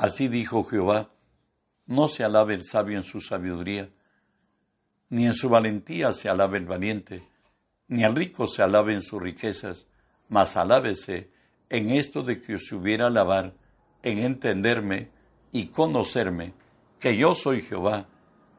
Así 0.00 0.28
dijo 0.28 0.64
Jehová, 0.64 1.10
no 1.84 2.08
se 2.08 2.24
alabe 2.24 2.54
el 2.54 2.64
sabio 2.64 2.96
en 2.96 3.04
su 3.04 3.20
sabiduría, 3.20 3.90
ni 5.10 5.26
en 5.26 5.34
su 5.34 5.50
valentía 5.50 6.14
se 6.14 6.30
alabe 6.30 6.56
el 6.56 6.64
valiente, 6.64 7.22
ni 7.86 8.02
al 8.02 8.16
rico 8.16 8.46
se 8.46 8.62
alabe 8.62 8.94
en 8.94 9.02
sus 9.02 9.20
riquezas, 9.20 9.88
mas 10.30 10.56
alábese 10.56 11.28
en 11.68 11.90
esto 11.90 12.22
de 12.22 12.40
que 12.40 12.54
os 12.54 12.72
hubiera 12.72 13.08
alabar, 13.08 13.52
en 14.02 14.20
entenderme 14.20 15.10
y 15.52 15.66
conocerme, 15.66 16.54
que 16.98 17.18
yo 17.18 17.34
soy 17.34 17.60
Jehová, 17.60 18.08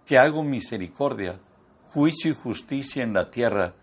que 0.05 0.19
hago 0.19 0.43
misericordia, 0.43 1.39
juicio 1.89 2.29
y 2.29 2.35
justicia 2.35 3.01
en 3.01 3.13
la 3.13 3.31
tierra, 3.31 3.73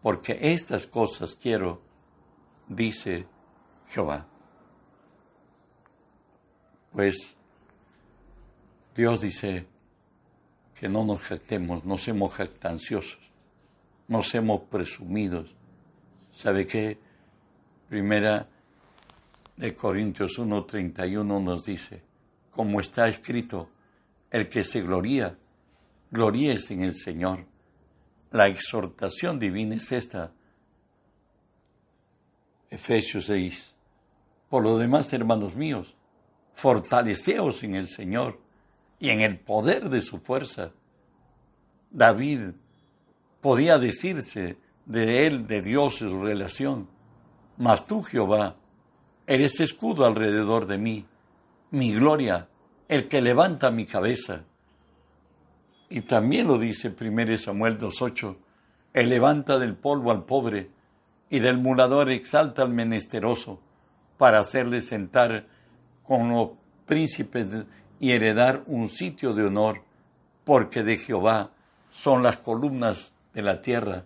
porque 0.00 0.38
estas 0.40 0.86
cosas 0.86 1.34
quiero, 1.34 1.82
dice 2.66 3.26
Jehová. 3.88 4.26
Pues 6.96 7.36
Dios 8.94 9.20
dice 9.20 9.66
que 10.80 10.88
no 10.88 11.04
nos 11.04 11.20
jactemos, 11.20 11.84
no 11.84 11.98
seamos 11.98 12.32
jactanciosos, 12.32 13.18
no 14.08 14.22
seamos 14.22 14.62
presumidos. 14.62 15.54
¿Sabe 16.30 16.66
qué? 16.66 16.98
Primera 17.90 18.48
de 19.58 19.74
Corintios 19.74 20.38
1.31 20.38 21.44
nos 21.44 21.66
dice, 21.66 22.00
como 22.50 22.80
está 22.80 23.08
escrito, 23.08 23.68
el 24.30 24.48
que 24.48 24.64
se 24.64 24.80
gloría, 24.80 25.36
gloríese 26.10 26.72
en 26.72 26.82
el 26.82 26.96
Señor. 26.96 27.44
La 28.30 28.48
exhortación 28.48 29.38
divina 29.38 29.74
es 29.74 29.92
esta. 29.92 30.32
Efesios 32.70 33.26
6. 33.26 33.74
Por 34.48 34.62
lo 34.62 34.78
demás, 34.78 35.12
hermanos 35.12 35.54
míos, 35.56 35.95
fortaleceos 36.56 37.62
en 37.64 37.76
el 37.76 37.86
Señor 37.86 38.40
y 38.98 39.10
en 39.10 39.20
el 39.20 39.38
poder 39.38 39.90
de 39.90 40.00
su 40.00 40.20
fuerza. 40.20 40.72
David 41.90 42.52
podía 43.42 43.78
decirse 43.78 44.56
de 44.86 45.26
él, 45.26 45.46
de 45.46 45.60
Dios, 45.60 45.96
su 45.96 46.22
relación, 46.22 46.88
mas 47.58 47.86
tú, 47.86 48.02
Jehová, 48.02 48.56
eres 49.26 49.60
escudo 49.60 50.06
alrededor 50.06 50.66
de 50.66 50.78
mí, 50.78 51.04
mi 51.72 51.92
gloria, 51.92 52.48
el 52.88 53.06
que 53.08 53.20
levanta 53.20 53.70
mi 53.70 53.84
cabeza. 53.84 54.44
Y 55.90 56.00
también 56.00 56.48
lo 56.48 56.58
dice 56.58 56.88
1 56.98 57.36
Samuel 57.36 57.78
2.8, 57.78 58.34
Él 58.94 59.10
levanta 59.10 59.58
del 59.58 59.76
polvo 59.76 60.10
al 60.10 60.24
pobre 60.24 60.70
y 61.28 61.38
del 61.40 61.58
mulador 61.58 62.10
exalta 62.10 62.62
al 62.62 62.70
menesteroso 62.70 63.60
para 64.16 64.38
hacerle 64.38 64.80
sentar 64.80 65.54
con 66.06 66.30
los 66.30 66.50
príncipes 66.86 67.48
y 67.98 68.12
heredar 68.12 68.62
un 68.66 68.88
sitio 68.88 69.34
de 69.34 69.44
honor, 69.44 69.82
porque 70.44 70.82
de 70.82 70.96
Jehová 70.96 71.50
son 71.90 72.22
las 72.22 72.36
columnas 72.38 73.12
de 73.34 73.42
la 73.42 73.62
tierra, 73.62 74.04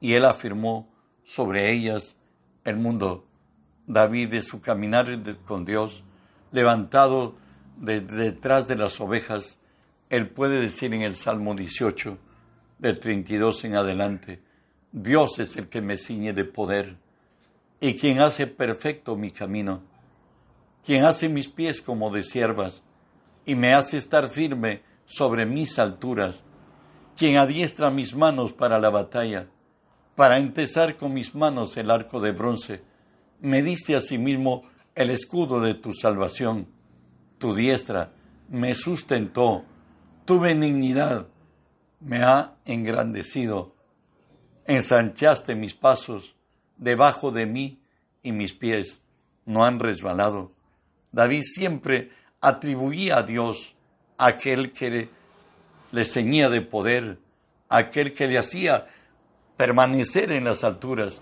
y 0.00 0.14
él 0.14 0.24
afirmó 0.24 0.88
sobre 1.24 1.70
ellas 1.72 2.16
el 2.64 2.76
mundo. 2.76 3.26
David 3.86 4.28
de 4.28 4.42
su 4.42 4.60
caminar 4.60 5.06
con 5.44 5.64
Dios, 5.64 6.04
levantado 6.52 7.34
de, 7.76 8.00
detrás 8.00 8.68
de 8.68 8.76
las 8.76 9.00
ovejas, 9.00 9.58
él 10.10 10.28
puede 10.28 10.60
decir 10.60 10.94
en 10.94 11.02
el 11.02 11.16
Salmo 11.16 11.54
18, 11.54 12.18
del 12.78 12.98
32 12.98 13.64
en 13.64 13.74
adelante, 13.74 14.40
Dios 14.92 15.38
es 15.38 15.56
el 15.56 15.68
que 15.68 15.80
me 15.80 15.96
ciñe 15.96 16.32
de 16.32 16.44
poder 16.44 16.96
y 17.80 17.94
quien 17.94 18.20
hace 18.20 18.46
perfecto 18.46 19.16
mi 19.16 19.30
camino, 19.30 19.82
quien 20.84 21.04
hace 21.04 21.28
mis 21.28 21.48
pies 21.48 21.82
como 21.82 22.10
de 22.10 22.22
siervas 22.22 22.82
y 23.44 23.54
me 23.54 23.74
hace 23.74 23.96
estar 23.96 24.28
firme 24.28 24.82
sobre 25.06 25.46
mis 25.46 25.78
alturas, 25.78 26.42
quien 27.16 27.36
adiestra 27.36 27.90
mis 27.90 28.14
manos 28.14 28.52
para 28.52 28.78
la 28.78 28.90
batalla, 28.90 29.48
para 30.14 30.38
entesar 30.38 30.96
con 30.96 31.14
mis 31.14 31.34
manos 31.34 31.76
el 31.76 31.90
arco 31.90 32.20
de 32.20 32.32
bronce, 32.32 32.82
me 33.40 33.62
diste 33.62 33.96
asimismo 33.96 34.64
el 34.94 35.10
escudo 35.10 35.60
de 35.60 35.74
tu 35.74 35.92
salvación, 35.92 36.68
tu 37.38 37.54
diestra 37.54 38.12
me 38.48 38.74
sustentó, 38.74 39.64
tu 40.24 40.40
benignidad 40.40 41.28
me 42.00 42.22
ha 42.22 42.54
engrandecido 42.64 43.74
ensanchaste 44.70 45.56
mis 45.56 45.74
pasos 45.74 46.36
debajo 46.76 47.32
de 47.32 47.44
mí 47.44 47.82
y 48.22 48.30
mis 48.30 48.52
pies 48.52 49.02
no 49.44 49.64
han 49.64 49.80
resbalado. 49.80 50.52
David 51.12 51.42
siempre 51.42 52.10
atribuía 52.40 53.18
a 53.18 53.22
Dios 53.22 53.74
aquel 54.18 54.72
que 54.72 55.08
le 55.92 56.04
ceñía 56.04 56.48
de 56.48 56.60
poder, 56.60 57.18
aquel 57.68 58.12
que 58.12 58.28
le 58.28 58.38
hacía 58.38 58.86
permanecer 59.56 60.30
en 60.32 60.44
las 60.44 60.64
alturas, 60.64 61.20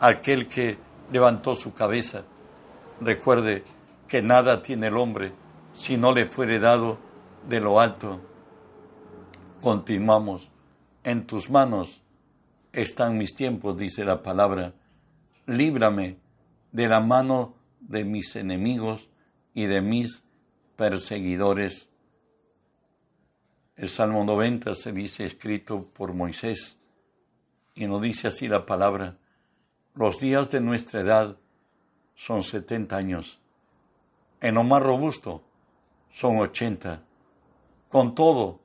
aquel 0.00 0.46
que 0.46 0.78
levantó 1.10 1.56
su 1.56 1.74
cabeza. 1.74 2.24
Recuerde 3.00 3.64
que 4.08 4.22
nada 4.22 4.62
tiene 4.62 4.86
el 4.86 4.96
hombre 4.96 5.32
si 5.72 5.96
no 5.96 6.12
le 6.12 6.26
fuere 6.26 6.58
dado 6.58 6.98
de 7.48 7.60
lo 7.60 7.80
alto. 7.80 8.20
Continuamos. 9.60 10.50
En 11.02 11.26
tus 11.26 11.50
manos 11.50 12.02
están 12.72 13.18
mis 13.18 13.34
tiempos, 13.34 13.76
dice 13.76 14.04
la 14.04 14.22
palabra. 14.22 14.72
Líbrame 15.46 16.18
de 16.72 16.88
la 16.88 17.00
mano 17.00 17.54
de 17.80 18.04
mis 18.04 18.36
enemigos 18.36 19.08
y 19.54 19.66
de 19.66 19.80
mis 19.80 20.22
perseguidores. 20.76 21.88
El 23.76 23.88
Salmo 23.88 24.24
90 24.24 24.74
se 24.74 24.92
dice 24.92 25.24
escrito 25.24 25.86
por 25.86 26.12
Moisés 26.12 26.76
y 27.74 27.86
nos 27.86 28.02
dice 28.02 28.28
así 28.28 28.48
la 28.48 28.66
palabra. 28.66 29.16
Los 29.94 30.18
días 30.18 30.50
de 30.50 30.60
nuestra 30.60 31.00
edad 31.00 31.36
son 32.14 32.42
setenta 32.42 32.96
años. 32.96 33.40
En 34.40 34.56
lo 34.56 34.64
más 34.64 34.82
robusto 34.82 35.42
son 36.10 36.38
ochenta. 36.38 37.02
Con 37.88 38.14
todo, 38.14 38.60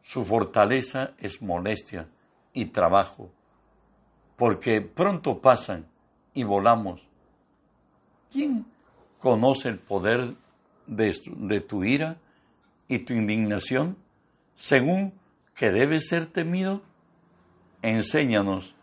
su 0.00 0.24
fortaleza 0.24 1.14
es 1.18 1.42
molestia 1.42 2.08
y 2.52 2.66
trabajo, 2.66 3.30
porque 4.36 4.80
pronto 4.80 5.40
pasan 5.40 5.86
y 6.34 6.44
volamos. 6.44 7.02
¿Quién 8.30 8.64
conoce 9.20 9.68
el 9.68 9.78
poder 9.78 10.34
de, 10.86 11.60
tu 11.60 11.84
ira 11.84 12.16
y 12.88 13.00
tu 13.00 13.12
indignación, 13.12 13.96
según 14.56 15.12
que 15.54 15.70
debe 15.70 16.00
ser 16.00 16.26
temido? 16.26 16.82
Enséñanos 17.82 18.74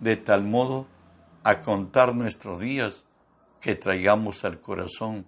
de 0.00 0.16
tal 0.16 0.42
modo 0.42 0.86
a 1.44 1.60
contar 1.60 2.14
nuestros 2.14 2.60
días 2.60 3.06
que 3.60 3.74
traigamos 3.74 4.44
al 4.44 4.60
corazón 4.60 5.24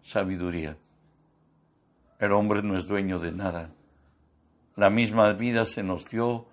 sabiduría. 0.00 0.76
El 2.18 2.32
hombre 2.32 2.62
no 2.62 2.76
es 2.76 2.86
dueño 2.86 3.18
de 3.18 3.32
nada. 3.32 3.70
La 4.74 4.90
misma 4.90 5.32
vida 5.32 5.64
se 5.64 5.82
nos 5.82 6.06
dio 6.06 6.46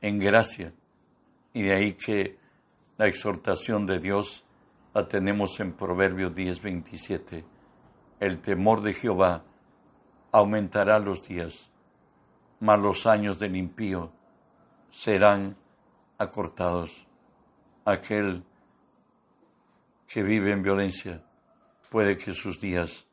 en 0.00 0.18
gracia 0.18 0.72
y 1.54 1.62
de 1.62 1.72
ahí 1.72 1.92
que 1.92 2.38
la 2.98 3.06
exhortación 3.06 3.86
de 3.86 3.98
Dios 3.98 4.44
la 4.92 5.08
tenemos 5.08 5.60
en 5.60 5.72
Proverbios 5.72 6.34
10:27. 6.34 7.44
El 8.18 8.40
temor 8.40 8.82
de 8.82 8.92
Jehová 8.92 9.44
aumentará 10.32 10.98
los 10.98 11.26
días, 11.26 11.70
mas 12.58 12.80
los 12.80 13.06
años 13.06 13.38
del 13.38 13.56
impío 13.56 14.12
serán 14.90 15.56
acortados. 16.18 17.06
Aquel 17.84 18.44
que 20.06 20.22
vive 20.22 20.52
en 20.52 20.62
violencia 20.62 21.24
puede 21.88 22.16
que 22.16 22.34
sus 22.34 22.60
días 22.60 23.06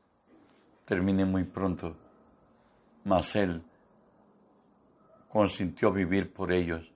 terminen 0.86 1.32
muy 1.32 1.44
pronto, 1.44 1.96
mas 3.04 3.36
él 3.36 3.64
consintió 5.30 5.92
vivir 5.92 6.34
por 6.34 6.52
ellos. 6.52 6.92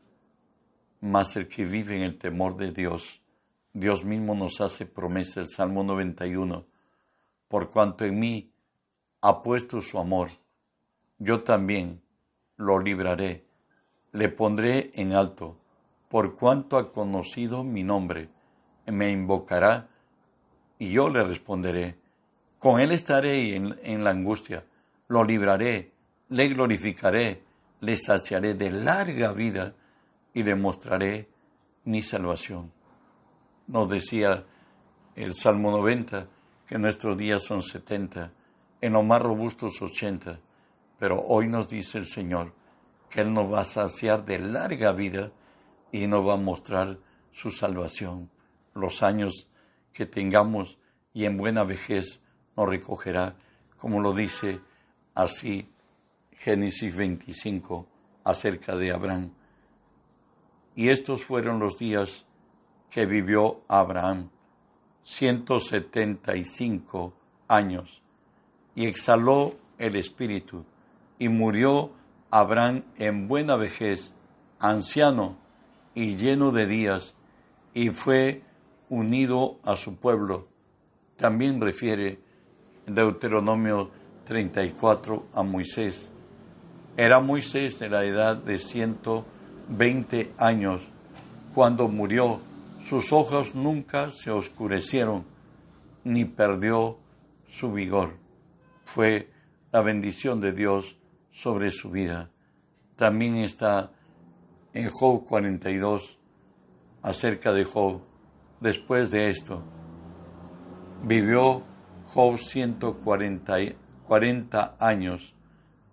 Mas 0.99 1.35
el 1.35 1.47
que 1.47 1.65
vive 1.65 1.95
en 1.95 2.03
el 2.03 2.17
temor 2.17 2.57
de 2.57 2.71
Dios 2.71 3.20
Dios 3.73 4.03
mismo 4.03 4.35
nos 4.35 4.59
hace 4.59 4.85
promesa, 4.85 5.39
el 5.39 5.47
Salmo 5.47 5.85
91, 5.85 6.65
por 7.47 7.69
cuanto 7.69 8.03
en 8.03 8.19
mí 8.19 8.51
ha 9.21 9.41
puesto 9.41 9.81
su 9.81 9.97
amor, 9.97 10.29
yo 11.19 11.43
también 11.43 12.01
lo 12.57 12.79
libraré, 12.79 13.45
le 14.11 14.27
pondré 14.27 14.91
en 14.95 15.13
alto, 15.13 15.57
por 16.09 16.35
cuanto 16.35 16.75
ha 16.75 16.91
conocido 16.91 17.63
mi 17.63 17.81
nombre, 17.81 18.27
me 18.87 19.09
invocará 19.09 19.87
y 20.77 20.91
yo 20.91 21.07
le 21.07 21.23
responderé. 21.23 21.97
Con 22.59 22.81
él 22.81 22.91
estaré 22.91 23.55
en, 23.55 23.79
en 23.83 24.03
la 24.03 24.09
angustia, 24.09 24.65
lo 25.07 25.23
libraré, 25.23 25.93
le 26.27 26.49
glorificaré, 26.49 27.41
le 27.79 27.95
saciaré 27.95 28.53
de 28.53 28.69
larga 28.69 29.31
vida 29.31 29.73
y 30.33 30.43
le 30.43 30.55
mostraré 30.55 31.29
mi 31.85 32.01
salvación 32.01 32.80
nos 33.67 33.89
decía 33.89 34.45
el 35.15 35.33
Salmo 35.33 35.71
90 35.71 36.27
que 36.65 36.77
nuestros 36.77 37.17
días 37.17 37.43
son 37.43 37.61
70, 37.61 38.31
en 38.81 38.93
lo 38.93 39.03
más 39.03 39.21
robustos 39.21 39.81
80, 39.81 40.39
pero 40.97 41.21
hoy 41.27 41.47
nos 41.47 41.67
dice 41.67 41.97
el 41.97 42.07
Señor 42.07 42.53
que 43.09 43.21
Él 43.21 43.33
nos 43.33 43.51
va 43.51 43.61
a 43.61 43.65
saciar 43.65 44.23
de 44.25 44.39
larga 44.39 44.93
vida 44.93 45.31
y 45.91 46.07
nos 46.07 46.25
va 46.25 46.33
a 46.33 46.37
mostrar 46.37 46.97
su 47.31 47.51
salvación. 47.51 48.29
Los 48.73 49.03
años 49.03 49.49
que 49.91 50.05
tengamos 50.05 50.77
y 51.13 51.25
en 51.25 51.37
buena 51.37 51.63
vejez 51.63 52.21
nos 52.55 52.69
recogerá, 52.69 53.35
como 53.77 53.99
lo 53.99 54.13
dice 54.13 54.61
así 55.13 55.69
Génesis 56.31 56.95
25 56.95 57.87
acerca 58.23 58.75
de 58.75 58.91
Abraham. 58.91 59.31
Y 60.75 60.89
estos 60.89 61.25
fueron 61.25 61.59
los 61.59 61.77
días 61.77 62.25
que 62.91 63.07
vivió 63.07 63.61
Abraham, 63.69 64.29
175 65.01 67.13
años, 67.47 68.03
y 68.75 68.85
exhaló 68.85 69.55
el 69.79 69.95
espíritu, 69.95 70.63
y 71.17 71.29
murió 71.29 71.89
Abraham 72.29 72.83
en 72.97 73.27
buena 73.27 73.55
vejez, 73.55 74.13
anciano 74.59 75.37
y 75.95 76.17
lleno 76.17 76.51
de 76.51 76.67
días, 76.67 77.15
y 77.73 77.89
fue 77.89 78.43
unido 78.89 79.57
a 79.63 79.75
su 79.77 79.95
pueblo. 79.95 80.49
También 81.15 81.61
refiere 81.61 82.19
Deuteronomio 82.85 83.89
34 84.25 85.27
a 85.33 85.43
Moisés. 85.43 86.11
Era 86.97 87.21
Moisés 87.21 87.79
de 87.79 87.89
la 87.89 88.03
edad 88.03 88.35
de 88.35 88.59
120 88.59 90.33
años 90.37 90.89
cuando 91.53 91.87
murió 91.87 92.41
sus 92.83 93.13
ojos 93.13 93.55
nunca 93.55 94.09
se 94.11 94.31
oscurecieron, 94.31 95.25
ni 96.03 96.25
perdió 96.25 96.97
su 97.47 97.71
vigor. 97.71 98.17
Fue 98.85 99.29
la 99.71 99.81
bendición 99.81 100.41
de 100.41 100.51
Dios 100.51 100.97
sobre 101.29 101.71
su 101.71 101.91
vida. 101.91 102.31
También 102.95 103.37
está 103.37 103.91
en 104.73 104.89
Job 104.89 105.25
42 105.25 106.19
acerca 107.01 107.53
de 107.53 107.63
Job. 107.63 108.01
Después 108.59 109.11
de 109.11 109.29
esto, 109.29 109.63
vivió 111.03 111.63
Job 112.13 112.37
140 112.37 113.57
40 114.11 114.75
años 114.77 115.33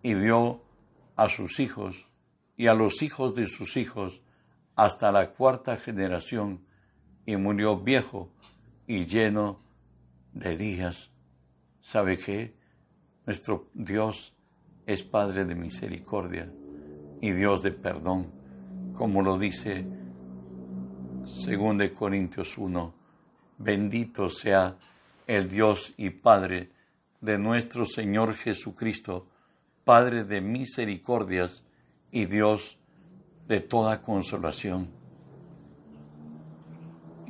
y 0.02 0.14
vio 0.14 0.64
a 1.14 1.28
sus 1.28 1.60
hijos 1.60 2.08
y 2.56 2.66
a 2.66 2.74
los 2.74 3.00
hijos 3.02 3.32
de 3.36 3.46
sus 3.46 3.76
hijos 3.76 4.22
hasta 4.74 5.12
la 5.12 5.30
cuarta 5.30 5.76
generación 5.76 6.66
y 7.28 7.36
murió 7.36 7.76
viejo 7.76 8.30
y 8.86 9.04
lleno 9.04 9.60
de 10.32 10.56
días. 10.56 11.10
¿Sabe 11.82 12.16
qué? 12.16 12.54
Nuestro 13.26 13.68
Dios 13.74 14.32
es 14.86 15.02
Padre 15.02 15.44
de 15.44 15.54
misericordia 15.54 16.50
y 17.20 17.32
Dios 17.32 17.60
de 17.60 17.72
perdón, 17.72 18.32
como 18.94 19.20
lo 19.20 19.38
dice 19.38 19.84
2 21.20 21.90
Corintios 21.90 22.56
1. 22.56 22.94
Bendito 23.58 24.30
sea 24.30 24.78
el 25.26 25.50
Dios 25.50 25.92
y 25.98 26.08
Padre 26.08 26.70
de 27.20 27.36
nuestro 27.36 27.84
Señor 27.84 28.36
Jesucristo, 28.36 29.26
Padre 29.84 30.24
de 30.24 30.40
misericordias 30.40 31.62
y 32.10 32.24
Dios 32.24 32.78
de 33.46 33.60
toda 33.60 34.00
consolación 34.00 34.96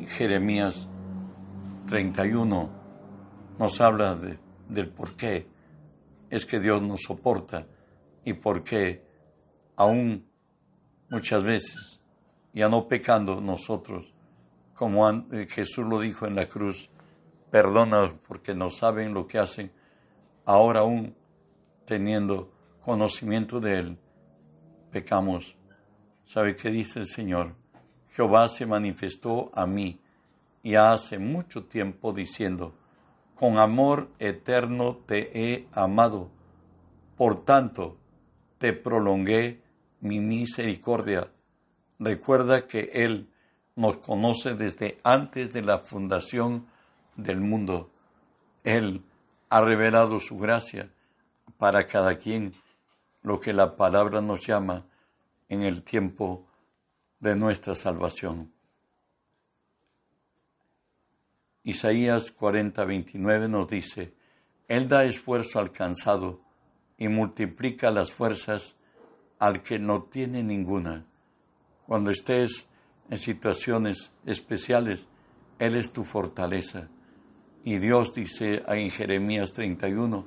Jeremías 0.07 0.89
31 1.87 2.71
nos 3.59 3.81
habla 3.81 4.15
de, 4.15 4.39
del 4.69 4.89
por 4.89 5.17
qué 5.17 5.47
es 6.31 6.47
que 6.47 6.61
Dios 6.61 6.83
nos 6.83 7.03
soporta 7.03 7.67
y 8.25 8.35
por 8.35 8.63
qué 8.63 9.05
aún 9.77 10.27
muchas 11.11 11.45
veces, 11.45 12.01
ya 12.53 12.69
no 12.69 12.89
pecando 12.89 13.41
nosotros, 13.41 14.13
como 14.75 15.09
eh, 15.11 15.47
Jesús 15.49 15.87
lo 15.87 16.01
dijo 16.01 16.27
en 16.27 16.37
la 16.37 16.49
cruz, 16.49 16.91
perdona 17.51 18.15
porque 18.27 18.55
no 18.55 18.71
saben 18.71 19.15
lo 19.15 19.27
que 19.27 19.39
hacen, 19.39 19.73
ahora 20.45 20.81
aún 20.81 21.15
teniendo 21.85 22.53
conocimiento 22.81 23.61
de 23.61 23.79
Él, 23.79 23.99
pecamos. 24.91 25.57
¿Sabe 26.23 26.55
qué 26.55 26.71
dice 26.71 27.01
el 27.01 27.07
Señor? 27.07 27.55
Jehová 28.19 28.49
se 28.49 28.67
manifestó 28.67 29.53
a 29.55 29.65
mí 29.65 30.01
ya 30.65 30.93
hace 30.93 31.21
mucho 31.21 31.67
tiempo 31.67 32.13
diciendo, 32.13 32.75
con 33.37 33.59
amor 33.59 34.09
eterno 34.19 34.97
te 35.07 35.31
he 35.33 35.69
amado, 35.73 36.29
por 37.17 37.45
tanto 37.45 37.97
te 38.59 38.73
prolongué 38.73 39.63
mi 40.01 40.19
misericordia. 40.19 41.31
Recuerda 42.01 42.67
que 42.67 42.91
Él 42.93 43.29
nos 43.77 43.99
conoce 43.99 44.57
desde 44.57 44.99
antes 45.05 45.53
de 45.53 45.63
la 45.63 45.79
fundación 45.79 46.67
del 47.15 47.39
mundo. 47.39 47.89
Él 48.65 49.05
ha 49.49 49.61
revelado 49.61 50.19
su 50.19 50.39
gracia 50.39 50.91
para 51.57 51.87
cada 51.87 52.17
quien, 52.17 52.53
lo 53.23 53.39
que 53.39 53.53
la 53.53 53.77
palabra 53.77 54.21
nos 54.21 54.45
llama 54.45 54.87
en 55.49 55.63
el 55.63 55.85
tiempo 55.85 56.48
de 57.21 57.37
nuestra 57.37 57.75
salvación. 57.75 58.53
Isaías 61.65 62.31
40, 62.33 62.85
29 62.85 63.49
nos 63.49 63.69
dice, 63.69 64.15
Él 64.69 64.89
da 64.89 65.05
esfuerzo 65.05 65.59
al 65.59 65.73
cansado 65.73 66.41
y 66.97 67.09
multiplica 67.09 67.91
las 67.91 68.11
fuerzas 68.11 68.77
al 69.39 69.63
que 69.63 69.79
no 69.79 70.03
tiene 70.05 70.43
ninguna. 70.43 71.05
Cuando 71.87 72.11
estés 72.11 72.67
en 73.11 73.19
situaciones 73.19 74.13
especiales, 74.25 75.09
Él 75.59 75.77
es 75.77 75.93
tu 75.93 76.05
fortaleza. 76.05 76.89
Y 77.65 77.79
Dios 77.79 78.15
dice 78.15 78.63
en 78.69 78.91
Jeremías 78.91 79.53
31, 79.53 80.25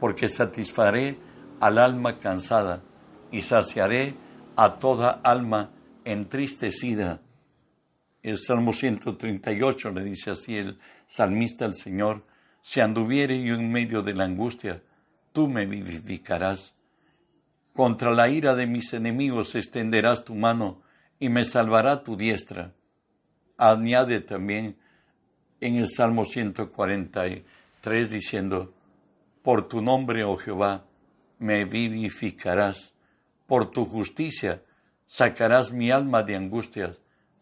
porque 0.00 0.28
satisfaré 0.28 1.16
al 1.60 1.78
alma 1.78 2.18
cansada 2.18 2.82
y 3.30 3.42
saciaré 3.42 4.14
a 4.56 4.78
toda 4.78 5.10
alma 5.24 5.70
entristecida. 6.04 7.20
El 8.22 8.38
Salmo 8.38 8.72
138 8.72 9.90
le 9.90 10.04
dice 10.04 10.30
así 10.30 10.56
el 10.56 10.78
salmista 11.06 11.64
al 11.64 11.74
Señor, 11.74 12.24
si 12.62 12.80
anduviere 12.80 13.42
yo 13.42 13.54
en 13.54 13.70
medio 13.70 14.02
de 14.02 14.14
la 14.14 14.24
angustia, 14.24 14.82
tú 15.32 15.48
me 15.48 15.66
vivificarás. 15.66 16.74
Contra 17.74 18.10
la 18.12 18.28
ira 18.28 18.54
de 18.54 18.66
mis 18.66 18.92
enemigos 18.94 19.54
extenderás 19.54 20.24
tu 20.24 20.34
mano 20.34 20.80
y 21.18 21.28
me 21.28 21.44
salvará 21.44 22.02
tu 22.02 22.16
diestra. 22.16 22.72
Añade 23.58 24.20
también 24.20 24.76
en 25.60 25.76
el 25.76 25.88
Salmo 25.88 26.24
143 26.24 28.10
diciendo, 28.10 28.72
por 29.42 29.68
tu 29.68 29.82
nombre, 29.82 30.24
oh 30.24 30.36
Jehová, 30.36 30.86
me 31.38 31.66
vivificarás, 31.66 32.94
por 33.46 33.70
tu 33.70 33.84
justicia 33.84 34.62
sacarás 35.06 35.72
mi 35.72 35.90
alma 35.90 36.22
de 36.22 36.36
angustias, 36.36 36.98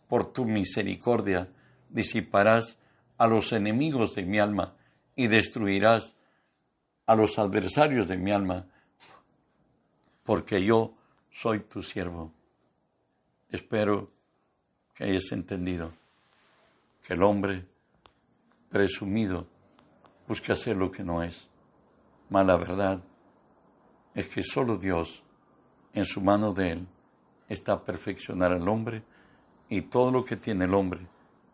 por 0.08 0.32
tu 0.32 0.44
misericordia 0.44 1.48
disiparás 1.88 2.76
a 3.18 3.26
los 3.26 3.52
enemigos 3.52 4.14
de 4.14 4.24
mi 4.24 4.38
alma 4.38 4.74
y 5.16 5.26
destruirás 5.26 6.14
a 7.06 7.14
los 7.14 7.38
adversarios 7.38 8.08
de 8.08 8.16
mi 8.16 8.30
alma, 8.30 8.66
porque 10.24 10.64
yo 10.64 10.94
soy 11.30 11.60
tu 11.60 11.82
siervo. 11.82 12.32
Espero 13.50 14.10
que 14.94 15.04
hayas 15.04 15.32
entendido 15.32 15.92
que 17.06 17.14
el 17.14 17.22
hombre 17.22 17.66
presumido 18.68 19.46
busca 20.26 20.54
hacer 20.54 20.76
lo 20.76 20.90
que 20.90 21.04
no 21.04 21.22
es. 21.22 21.48
Mala 22.30 22.56
verdad 22.56 23.02
es 24.14 24.28
que 24.28 24.42
solo 24.42 24.76
Dios, 24.76 25.22
en 25.92 26.04
su 26.04 26.20
mano 26.20 26.52
de 26.52 26.72
Él, 26.72 26.88
está 27.52 27.84
perfeccionar 27.84 28.52
al 28.52 28.68
hombre 28.68 29.02
y 29.68 29.82
todo 29.82 30.10
lo 30.10 30.24
que 30.24 30.36
tiene 30.36 30.64
el 30.64 30.74
hombre 30.74 31.00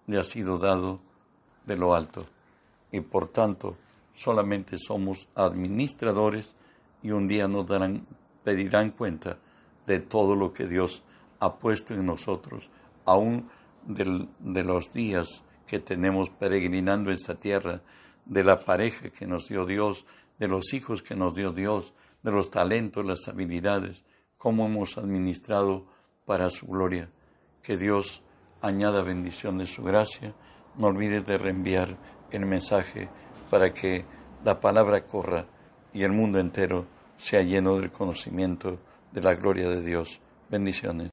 le 0.06 0.18
ha 0.18 0.24
sido 0.24 0.58
dado 0.58 0.98
de 1.66 1.76
lo 1.76 1.94
alto. 1.94 2.24
Y 2.90 3.00
por 3.00 3.28
tanto, 3.28 3.76
solamente 4.14 4.78
somos 4.78 5.28
administradores 5.34 6.54
y 7.02 7.10
un 7.10 7.28
día 7.28 7.46
nos 7.48 7.66
darán, 7.66 8.06
pedirán 8.42 8.90
cuenta 8.90 9.38
de 9.86 9.98
todo 9.98 10.34
lo 10.34 10.52
que 10.52 10.66
Dios 10.66 11.02
ha 11.40 11.56
puesto 11.56 11.94
en 11.94 12.06
nosotros, 12.06 12.70
aún 13.04 13.48
de 13.86 14.64
los 14.64 14.92
días 14.92 15.42
que 15.66 15.78
tenemos 15.78 16.30
peregrinando 16.30 17.10
en 17.10 17.16
esta 17.16 17.34
tierra, 17.34 17.82
de 18.24 18.44
la 18.44 18.60
pareja 18.60 19.10
que 19.10 19.26
nos 19.26 19.48
dio 19.48 19.64
Dios, 19.64 20.04
de 20.38 20.48
los 20.48 20.74
hijos 20.74 21.02
que 21.02 21.14
nos 21.14 21.34
dio 21.34 21.52
Dios, 21.52 21.92
de 22.22 22.32
los 22.32 22.50
talentos, 22.50 23.06
las 23.06 23.28
habilidades, 23.28 24.04
cómo 24.38 24.66
hemos 24.66 24.96
administrado 24.96 25.84
para 26.24 26.48
su 26.48 26.66
gloria. 26.66 27.10
Que 27.62 27.76
Dios 27.76 28.22
añada 28.62 29.02
bendición 29.02 29.58
de 29.58 29.66
su 29.66 29.82
gracia. 29.82 30.32
No 30.76 30.86
olvides 30.86 31.26
de 31.26 31.36
reenviar 31.36 31.96
el 32.30 32.46
mensaje 32.46 33.08
para 33.50 33.74
que 33.74 34.04
la 34.44 34.60
palabra 34.60 35.04
corra 35.04 35.46
y 35.92 36.02
el 36.04 36.12
mundo 36.12 36.38
entero 36.38 36.86
sea 37.18 37.42
lleno 37.42 37.78
del 37.78 37.90
conocimiento 37.90 38.78
de 39.12 39.22
la 39.22 39.34
gloria 39.34 39.68
de 39.68 39.82
Dios. 39.82 40.20
Bendiciones. 40.48 41.06